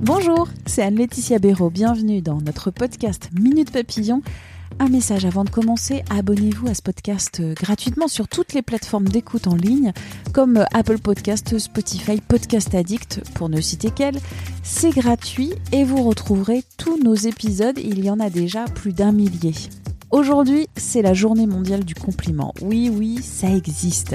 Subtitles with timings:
[0.00, 1.70] Bonjour, c'est Anne-Laetitia Béraud.
[1.70, 4.22] Bienvenue dans notre podcast Minute Papillon.
[4.78, 9.08] Un message avant de commencer, abonnez-vous à ce podcast euh, gratuitement sur toutes les plateformes
[9.08, 9.92] d'écoute en ligne
[10.32, 14.20] comme Apple Podcast, Spotify, Podcast Addict pour ne citer qu'elles.
[14.62, 19.10] C'est gratuit et vous retrouverez tous nos épisodes, il y en a déjà plus d'un
[19.10, 19.54] millier.
[20.12, 22.54] Aujourd'hui, c'est la journée mondiale du compliment.
[22.62, 24.14] Oui, oui, ça existe.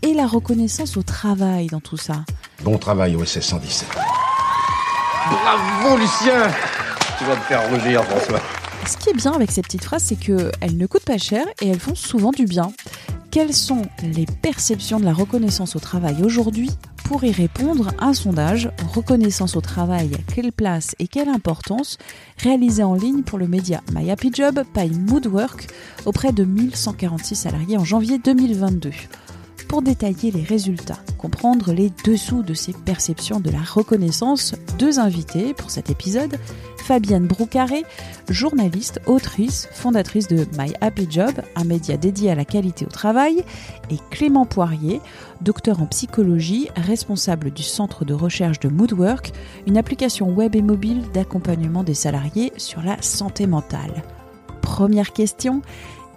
[0.00, 2.24] Et la reconnaissance au travail dans tout ça.
[2.64, 3.88] Bon travail OSS 117.
[5.30, 6.48] Bravo Lucien
[7.16, 8.40] Tu vas te faire rougir François.
[8.84, 11.68] Ce qui est bien avec ces petites phrases, c'est qu'elles ne coûtent pas cher et
[11.68, 12.72] elles font souvent du bien.
[13.30, 16.68] Quelles sont les perceptions de la reconnaissance au travail aujourd'hui
[17.04, 21.96] Pour y répondre, un sondage Reconnaissance au travail, quelle place et quelle importance
[22.38, 25.68] réalisé en ligne pour le média My Happy Job by Moodwork
[26.06, 28.90] auprès de 1146 salariés en janvier 2022
[29.70, 35.54] pour détailler les résultats, comprendre les dessous de ces perceptions de la reconnaissance, deux invités
[35.54, 36.38] pour cet épisode,
[36.78, 37.84] Fabienne Broucaré,
[38.28, 43.44] journaliste, autrice, fondatrice de My Happy Job, un média dédié à la qualité au travail,
[43.90, 45.00] et Clément Poirier,
[45.40, 49.30] docteur en psychologie, responsable du centre de recherche de Moodwork,
[49.68, 54.02] une application web et mobile d'accompagnement des salariés sur la santé mentale.
[54.62, 55.62] Première question,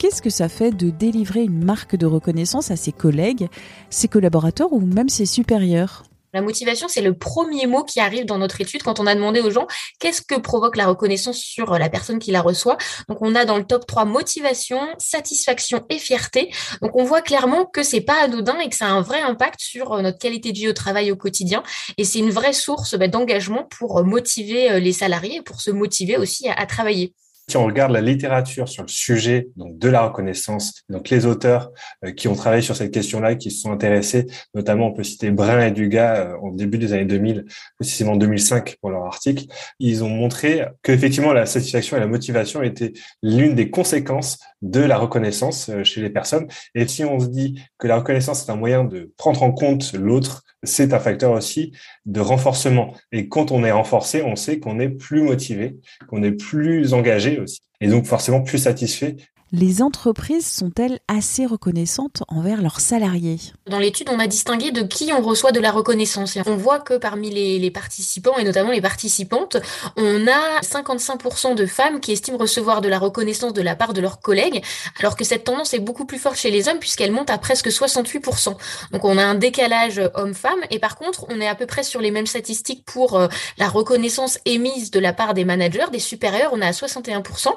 [0.04, 3.48] Qu'est-ce que ça fait de délivrer une marque de reconnaissance à ses collègues,
[3.90, 6.04] ses collaborateurs ou même ses supérieurs?
[6.34, 9.40] La motivation, c'est le premier mot qui arrive dans notre étude quand on a demandé
[9.40, 9.66] aux gens
[10.02, 12.78] qu'est-ce que provoque la reconnaissance sur la personne qui la reçoit?
[13.08, 16.52] Donc, on a dans le top 3 motivation, satisfaction et fierté.
[16.82, 19.62] Donc, on voit clairement que c'est pas anodin et que ça a un vrai impact
[19.62, 21.64] sur notre qualité de vie au travail au quotidien.
[21.98, 26.18] Et c'est une vraie source bah, d'engagement pour motiver les salariés et pour se motiver
[26.18, 27.14] aussi à travailler.
[27.50, 31.72] Si on regarde la littérature sur le sujet de la reconnaissance, donc les auteurs
[32.06, 35.30] euh, qui ont travaillé sur cette question-là, qui se sont intéressés, notamment on peut citer
[35.30, 37.46] Brun et Dugas euh, au début des années 2000,
[37.78, 39.46] précisément 2005 pour leur article,
[39.80, 44.80] ils ont montré que effectivement la satisfaction et la motivation étaient l'une des conséquences de
[44.80, 46.48] la reconnaissance euh, chez les personnes.
[46.76, 49.92] Et si on se dit que la reconnaissance est un moyen de prendre en compte
[49.94, 51.74] l'autre, c'est un facteur aussi
[52.06, 52.94] de renforcement.
[53.12, 55.76] Et quand on est renforcé, on sait qu'on est plus motivé,
[56.08, 57.33] qu'on est plus engagé
[57.82, 59.16] et donc forcément plus satisfait
[59.54, 63.38] les entreprises sont-elles assez reconnaissantes envers leurs salariés?
[63.68, 66.40] Dans l'étude, on a distingué de qui on reçoit de la reconnaissance.
[66.48, 69.58] On voit que parmi les, participants, et notamment les participantes,
[69.96, 74.02] on a 55% de femmes qui estiment recevoir de la reconnaissance de la part de
[74.02, 74.64] leurs collègues,
[75.00, 77.68] alors que cette tendance est beaucoup plus forte chez les hommes puisqu'elle monte à presque
[77.68, 78.56] 68%.
[78.92, 82.02] Donc on a un décalage homme-femme, et par contre, on est à peu près sur
[82.02, 83.28] les mêmes statistiques pour euh,
[83.60, 87.50] la reconnaissance émise de la part des managers, des supérieurs, on est à 61%.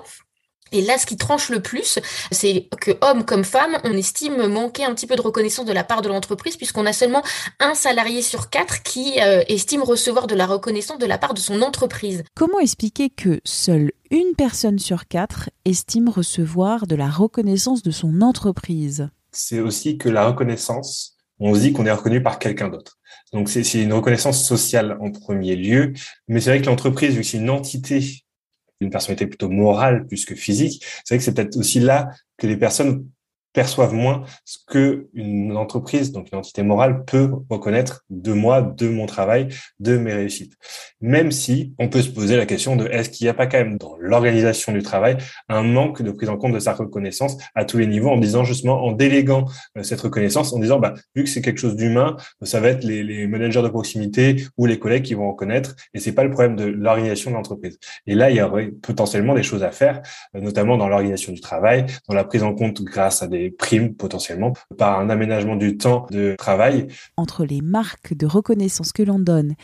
[0.73, 1.99] Et là, ce qui tranche le plus,
[2.31, 5.85] c'est que hommes comme femmes, on estime manquer un petit peu de reconnaissance de la
[5.85, 7.23] part de l'entreprise, puisqu'on a seulement
[7.61, 11.41] un salarié sur quatre qui euh, estime recevoir de la reconnaissance de la part de
[11.41, 12.25] son entreprise.
[12.35, 18.21] Comment expliquer que seule une personne sur quatre estime recevoir de la reconnaissance de son
[18.21, 19.09] entreprise?
[19.33, 22.99] C'est aussi que la reconnaissance, on se dit qu'on est reconnu par quelqu'un d'autre.
[23.33, 25.93] Donc c'est une reconnaissance sociale en premier lieu,
[26.29, 28.26] mais c'est vrai que l'entreprise, vu que c'est une entité
[28.81, 32.47] une personnalité plutôt morale plus que physique, c'est vrai que c'est peut-être aussi là que
[32.47, 33.09] les personnes
[33.57, 38.87] perçoivent moins ce que une entreprise, donc une entité morale, peut reconnaître de moi, de
[38.87, 39.49] mon travail,
[39.81, 40.53] de mes réussites.
[41.01, 43.57] Même si on peut se poser la question de est-ce qu'il n'y a pas quand
[43.57, 45.17] même dans l'organisation du travail
[45.49, 48.45] un manque de prise en compte de sa reconnaissance à tous les niveaux en disant
[48.45, 49.47] justement, en déléguant
[49.79, 52.85] euh, cette reconnaissance, en disant, bah, vu que c'est quelque chose d'humain, ça va être
[52.85, 56.57] les, managers de proximité ou les collègues qui vont reconnaître et c'est pas le problème
[56.57, 57.79] de l'organisation de l'entreprise.
[58.07, 60.03] Et là, il y aurait potentiellement des choses à faire,
[60.35, 63.95] euh, notamment dans l'organisation du travail, dans la prise en compte grâce à des primes
[63.95, 66.89] potentiellement par un aménagement du temps de travail.
[67.17, 69.55] Entre les marques de reconnaissance que l'on donne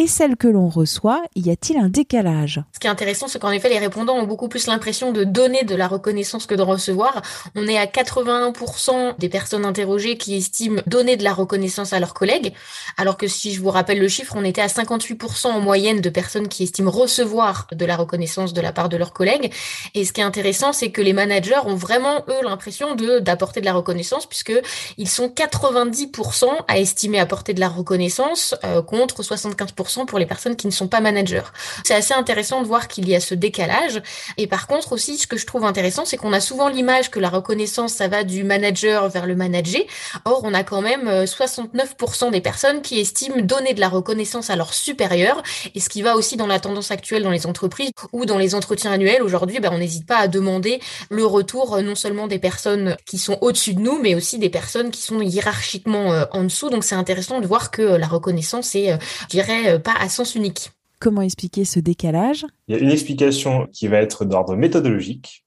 [0.00, 2.62] et celle que l'on reçoit, y a-t-il un décalage?
[2.72, 5.62] Ce qui est intéressant, c'est qu'en effet, les répondants ont beaucoup plus l'impression de donner
[5.64, 7.20] de la reconnaissance que de recevoir.
[7.54, 12.14] On est à 81% des personnes interrogées qui estiment donner de la reconnaissance à leurs
[12.14, 12.54] collègues,
[12.96, 16.08] alors que si je vous rappelle le chiffre, on était à 58% en moyenne de
[16.08, 19.52] personnes qui estiment recevoir de la reconnaissance de la part de leurs collègues.
[19.94, 23.66] Et ce qui est intéressant, c'est que les managers ont vraiment, eux, l'impression d'apporter de
[23.66, 24.54] la reconnaissance, puisque
[24.96, 30.56] ils sont 90% à estimer apporter de la reconnaissance euh, contre 75% pour les personnes
[30.56, 31.42] qui ne sont pas managers.
[31.84, 34.02] C'est assez intéressant de voir qu'il y a ce décalage.
[34.36, 37.18] Et par contre aussi, ce que je trouve intéressant, c'est qu'on a souvent l'image que
[37.18, 39.82] la reconnaissance, ça va du manager vers le manager.
[40.24, 44.50] Or, on a quand même 69% euh, des personnes qui estiment donner de la reconnaissance
[44.50, 45.42] à leurs supérieurs.
[45.74, 48.54] Et ce qui va aussi dans la tendance actuelle dans les entreprises ou dans les
[48.54, 49.22] entretiens annuels.
[49.22, 53.18] Aujourd'hui, ben, on n'hésite pas à demander le retour euh, non seulement des personnes qui
[53.18, 56.70] sont au-dessus de nous, mais aussi des personnes qui sont hiérarchiquement en dessous.
[56.70, 60.70] Donc, c'est intéressant de voir que la reconnaissance est, je dirais, pas à sens unique.
[60.98, 62.44] Comment expliquer ce décalage?
[62.68, 65.44] Il y a une explication qui va être d'ordre méthodologique.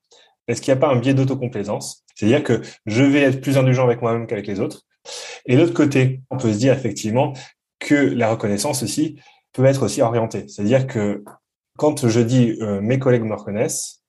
[0.48, 2.04] Est-ce qu'il n'y a pas un biais d'autocomplaisance?
[2.16, 4.82] C'est-à-dire que je vais être plus indulgent avec moi-même qu'avec les autres.
[5.46, 7.34] Et de l'autre côté, on peut se dire effectivement
[7.80, 9.20] que la reconnaissance aussi
[9.52, 10.48] peut être aussi orientée.
[10.48, 11.24] C'est-à-dire que
[11.78, 14.02] quand je dis euh, mes collègues me reconnaissent,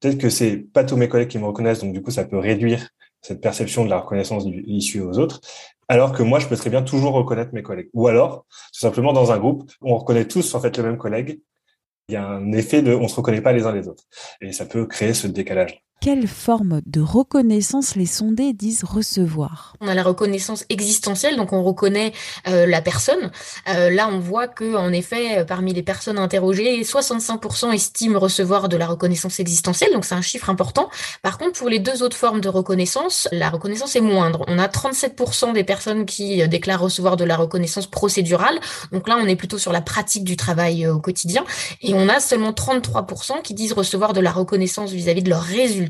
[0.00, 2.38] peut-être que c'est pas tous mes collègues qui me reconnaissent, donc du coup ça peut
[2.38, 2.88] réduire
[3.20, 5.40] cette perception de la reconnaissance issue aux autres,
[5.88, 7.88] alors que moi, je peux très bien toujours reconnaître mes collègues.
[7.94, 11.40] Ou alors, tout simplement dans un groupe, on reconnaît tous en fait le même collègue.
[12.08, 14.04] Il y a un effet de, on se reconnaît pas les uns les autres,
[14.40, 19.74] et ça peut créer ce décalage quelle forme de reconnaissance les sondés disent recevoir?
[19.80, 22.12] On a la reconnaissance existentielle, donc on reconnaît
[22.46, 23.32] euh, la personne.
[23.68, 28.76] Euh, là, on voit que, en effet, parmi les personnes interrogées, 65% estiment recevoir de
[28.76, 30.88] la reconnaissance existentielle, donc c'est un chiffre important.
[31.22, 34.44] Par contre, pour les deux autres formes de reconnaissance, la reconnaissance est moindre.
[34.46, 38.60] On a 37% des personnes qui euh, déclarent recevoir de la reconnaissance procédurale,
[38.92, 41.44] donc là, on est plutôt sur la pratique du travail au quotidien,
[41.82, 45.42] et on a seulement 33% qui disent recevoir de la reconnaissance vis-à-vis -vis de leurs
[45.42, 45.87] résultats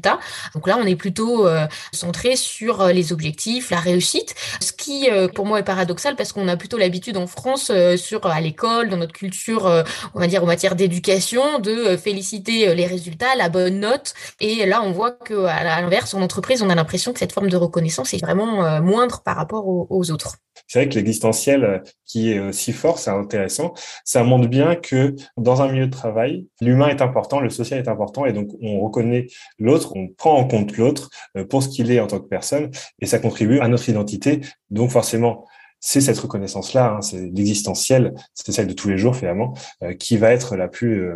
[0.55, 5.11] donc là, on est plutôt euh, centré sur euh, les objectifs, la réussite, ce qui
[5.11, 8.89] euh, pour moi est paradoxal parce qu'on a plutôt l'habitude en France sur à l'école,
[8.89, 9.85] dans notre culture,
[10.15, 14.15] on va dire en matière d'éducation, de féliciter les résultats, la bonne note.
[14.41, 17.49] Et là, on voit que à l'inverse, en entreprise, on a l'impression que cette forme
[17.49, 20.37] de reconnaissance est vraiment moindre par rapport aux autres
[20.69, 23.73] c'est vrai que l'existentiel euh, qui est si fort, c'est intéressant.
[24.05, 27.89] Ça montre bien que dans un milieu de travail, l'humain est important, le social est
[27.89, 29.27] important, et donc on reconnaît
[29.59, 32.71] l'autre, on prend en compte l'autre euh, pour ce qu'il est en tant que personne,
[33.01, 34.43] et ça contribue à notre identité.
[34.71, 35.47] Donc forcément,
[35.81, 40.19] c'est cette reconnaissance-là, hein, c'est l'existentiel, c'est celle de tous les jours finalement, euh, qui
[40.19, 41.09] va être la plus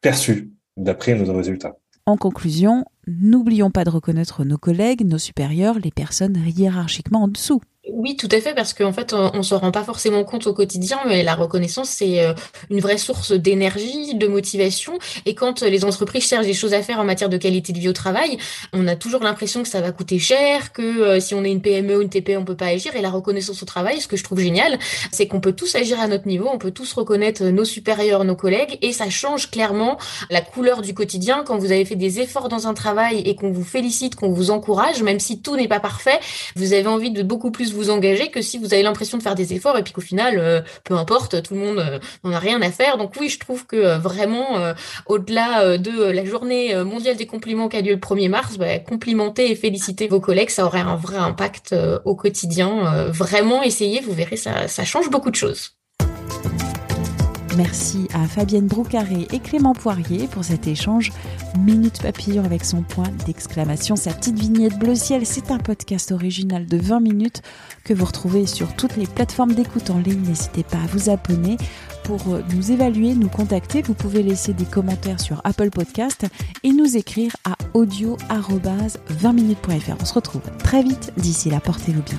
[0.00, 1.76] perçue d'après nos résultats.
[2.06, 7.62] En conclusion, n'oublions pas de reconnaître nos collègues, nos supérieurs, les personnes hiérarchiquement en dessous.
[7.96, 10.52] Oui, tout à fait, parce qu'en fait, on, ne se rend pas forcément compte au
[10.52, 12.34] quotidien, mais la reconnaissance, c'est euh,
[12.68, 14.98] une vraie source d'énergie, de motivation.
[15.26, 17.88] Et quand les entreprises cherchent des choses à faire en matière de qualité de vie
[17.88, 18.36] au travail,
[18.72, 21.62] on a toujours l'impression que ça va coûter cher, que euh, si on est une
[21.62, 22.96] PME ou une TPE, on peut pas agir.
[22.96, 24.76] Et la reconnaissance au travail, ce que je trouve génial,
[25.12, 28.34] c'est qu'on peut tous agir à notre niveau, on peut tous reconnaître nos supérieurs, nos
[28.34, 29.98] collègues, et ça change clairement
[30.30, 31.44] la couleur du quotidien.
[31.46, 34.50] Quand vous avez fait des efforts dans un travail et qu'on vous félicite, qu'on vous
[34.50, 36.18] encourage, même si tout n'est pas parfait,
[36.56, 39.34] vous avez envie de beaucoup plus vous engager que si vous avez l'impression de faire
[39.34, 42.38] des efforts et puis qu'au final, euh, peu importe, tout le monde euh, n'en a
[42.38, 42.98] rien à faire.
[42.98, 44.74] Donc oui, je trouve que euh, vraiment,
[45.06, 49.50] au-delà de la journée mondiale des compliments qui a lieu le 1er mars, bah, complimenter
[49.50, 53.08] et féliciter vos collègues, ça aurait un vrai impact au quotidien.
[53.08, 55.72] vraiment, essayez, vous verrez, ça, ça change beaucoup de choses.
[57.56, 61.12] Merci à Fabienne Broucaré et Clément Poirier pour cet échange.
[61.58, 65.24] Minute Papillon avec son point d'exclamation, sa petite vignette bleu ciel.
[65.24, 67.42] C'est un podcast original de 20 minutes
[67.84, 70.22] que vous retrouvez sur toutes les plateformes d'écoute en ligne.
[70.22, 71.56] N'hésitez pas à vous abonner
[72.02, 72.22] pour
[72.54, 73.82] nous évaluer, nous contacter.
[73.82, 76.26] Vous pouvez laisser des commentaires sur Apple Podcast
[76.62, 79.96] et nous écrire à audio-20minutes.fr.
[80.00, 81.12] On se retrouve très vite.
[81.16, 82.18] D'ici là, portez-vous bien.